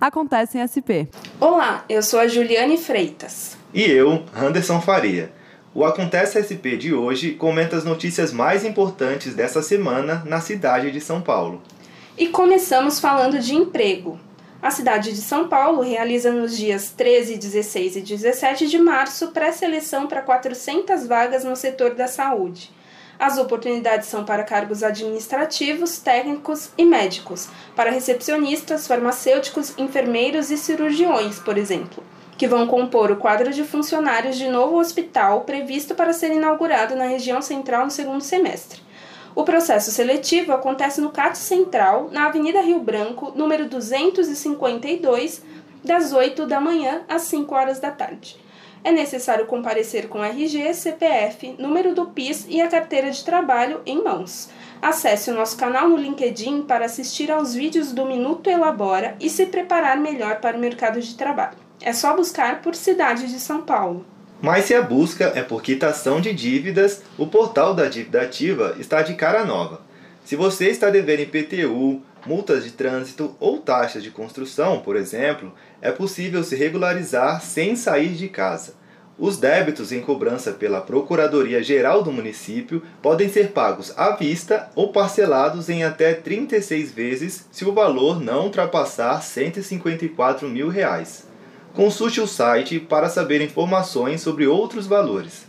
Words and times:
Acontece 0.00 0.58
em 0.58 0.62
SP. 0.62 1.10
Olá, 1.40 1.84
eu 1.88 2.00
sou 2.04 2.20
a 2.20 2.28
Juliane 2.28 2.78
Freitas. 2.78 3.56
E 3.74 3.82
eu, 3.82 4.22
Anderson 4.32 4.80
Faria. 4.80 5.32
O 5.74 5.84
Acontece 5.84 6.38
SP 6.38 6.78
de 6.78 6.94
hoje 6.94 7.32
comenta 7.32 7.76
as 7.76 7.84
notícias 7.84 8.32
mais 8.32 8.64
importantes 8.64 9.34
dessa 9.34 9.60
semana 9.60 10.22
na 10.24 10.40
cidade 10.40 10.92
de 10.92 11.00
São 11.00 11.20
Paulo. 11.20 11.60
E 12.16 12.28
começamos 12.28 13.00
falando 13.00 13.40
de 13.40 13.56
emprego. 13.56 14.20
A 14.62 14.70
cidade 14.70 15.12
de 15.12 15.20
São 15.20 15.48
Paulo 15.48 15.82
realiza 15.82 16.30
nos 16.30 16.56
dias 16.56 16.90
13, 16.96 17.36
16 17.36 17.96
e 17.96 18.00
17 18.00 18.68
de 18.68 18.78
março 18.78 19.28
pré-seleção 19.28 20.06
para 20.06 20.22
400 20.22 21.08
vagas 21.08 21.42
no 21.42 21.56
setor 21.56 21.94
da 21.96 22.06
saúde. 22.06 22.70
As 23.18 23.36
oportunidades 23.36 24.06
são 24.06 24.24
para 24.24 24.44
cargos 24.44 24.84
administrativos, 24.84 25.98
técnicos 25.98 26.70
e 26.78 26.84
médicos, 26.84 27.48
para 27.74 27.90
recepcionistas, 27.90 28.86
farmacêuticos, 28.86 29.74
enfermeiros 29.76 30.52
e 30.52 30.56
cirurgiões, 30.56 31.40
por 31.40 31.58
exemplo, 31.58 32.04
que 32.36 32.46
vão 32.46 32.68
compor 32.68 33.10
o 33.10 33.16
quadro 33.16 33.52
de 33.52 33.64
funcionários 33.64 34.36
de 34.36 34.48
novo 34.48 34.78
hospital 34.78 35.40
previsto 35.40 35.96
para 35.96 36.12
ser 36.12 36.32
inaugurado 36.32 36.94
na 36.94 37.06
região 37.06 37.42
central 37.42 37.86
no 37.86 37.90
segundo 37.90 38.22
semestre. 38.22 38.80
O 39.34 39.42
processo 39.42 39.90
seletivo 39.90 40.52
acontece 40.52 41.00
no 41.00 41.10
CAT 41.10 41.36
Central, 41.36 42.10
na 42.12 42.26
Avenida 42.26 42.60
Rio 42.60 42.78
Branco, 42.78 43.32
número 43.34 43.68
252, 43.68 45.42
das 45.82 46.12
8 46.12 46.46
da 46.46 46.60
manhã 46.60 47.02
às 47.08 47.22
5 47.22 47.52
horas 47.52 47.80
da 47.80 47.90
tarde. 47.90 48.36
É 48.84 48.92
necessário 48.92 49.46
comparecer 49.46 50.08
com 50.08 50.24
RG, 50.24 50.72
CPF, 50.74 51.54
número 51.58 51.94
do 51.94 52.06
PIS 52.06 52.46
e 52.48 52.60
a 52.60 52.68
carteira 52.68 53.10
de 53.10 53.24
trabalho 53.24 53.80
em 53.84 54.02
mãos. 54.02 54.50
Acesse 54.80 55.30
o 55.30 55.34
nosso 55.34 55.56
canal 55.56 55.88
no 55.88 55.96
LinkedIn 55.96 56.62
para 56.62 56.84
assistir 56.84 57.30
aos 57.30 57.54
vídeos 57.54 57.92
do 57.92 58.06
Minuto 58.06 58.48
Elabora 58.48 59.16
e 59.20 59.28
se 59.28 59.46
preparar 59.46 59.98
melhor 59.98 60.40
para 60.40 60.56
o 60.56 60.60
mercado 60.60 61.00
de 61.00 61.14
trabalho. 61.14 61.58
É 61.80 61.92
só 61.92 62.14
buscar 62.14 62.62
por 62.62 62.74
Cidade 62.74 63.26
de 63.26 63.40
São 63.40 63.62
Paulo. 63.62 64.04
Mas 64.40 64.66
se 64.66 64.74
a 64.74 64.82
busca 64.82 65.32
é 65.34 65.42
por 65.42 65.62
quitação 65.62 66.20
de 66.20 66.32
dívidas, 66.32 67.02
o 67.16 67.26
portal 67.26 67.74
da 67.74 67.86
dívida 67.86 68.22
ativa 68.22 68.76
está 68.78 69.02
de 69.02 69.14
cara 69.14 69.44
nova. 69.44 69.80
Se 70.24 70.36
você 70.36 70.68
está 70.68 70.90
devendo 70.90 71.22
IPTU, 71.22 72.02
multas 72.28 72.62
de 72.62 72.72
trânsito 72.72 73.34
ou 73.40 73.58
taxas 73.58 74.02
de 74.02 74.10
construção, 74.10 74.80
por 74.80 74.96
exemplo, 74.96 75.50
é 75.80 75.90
possível 75.90 76.44
se 76.44 76.54
regularizar 76.54 77.40
sem 77.40 77.74
sair 77.74 78.10
de 78.10 78.28
casa. 78.28 78.74
Os 79.18 79.38
débitos 79.38 79.90
em 79.92 80.02
cobrança 80.02 80.52
pela 80.52 80.82
Procuradoria 80.82 81.62
Geral 81.62 82.02
do 82.02 82.12
município 82.12 82.82
podem 83.00 83.30
ser 83.30 83.52
pagos 83.52 83.92
à 83.96 84.10
vista 84.10 84.70
ou 84.76 84.92
parcelados 84.92 85.70
em 85.70 85.82
até 85.82 86.12
36 86.12 86.92
vezes 86.92 87.48
se 87.50 87.64
o 87.64 87.72
valor 87.72 88.20
não 88.20 88.44
ultrapassar 88.44 89.22
154 89.22 90.46
mil 90.46 90.68
reais. 90.68 91.26
Consulte 91.72 92.20
o 92.20 92.26
site 92.26 92.78
para 92.78 93.08
saber 93.08 93.40
informações 93.40 94.20
sobre 94.20 94.46
outros 94.46 94.86
valores. 94.86 95.46